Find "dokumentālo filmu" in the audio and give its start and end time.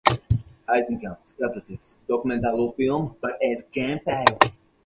2.13-3.13